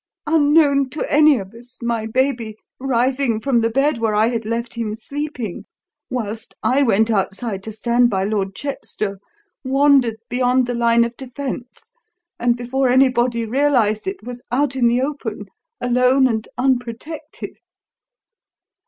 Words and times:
Unknown 0.25 0.89
to 0.89 1.05
any 1.11 1.37
of 1.37 1.53
us, 1.53 1.77
my 1.79 2.07
baby, 2.07 2.55
rising 2.79 3.39
from 3.39 3.59
the 3.61 3.69
bed 3.69 3.99
where 3.99 4.15
I 4.15 4.29
had 4.29 4.45
left 4.45 4.73
him 4.73 4.95
sleeping, 4.95 5.65
whilst 6.09 6.55
I 6.63 6.81
went 6.81 7.11
outside 7.11 7.61
to 7.65 7.71
stand 7.71 8.09
by 8.09 8.23
Lord 8.23 8.55
Chepstow, 8.55 9.17
wandered 9.63 10.15
beyond 10.27 10.65
the 10.65 10.73
line 10.73 11.03
of 11.03 11.15
defence, 11.17 11.91
and, 12.39 12.57
before 12.57 12.89
anybody 12.89 13.45
realised 13.45 14.07
it, 14.07 14.23
was 14.23 14.41
out 14.51 14.75
in 14.75 14.87
the 14.87 15.01
open, 15.03 15.45
alone 15.79 16.27
and 16.27 16.47
unprotected. 16.57 17.59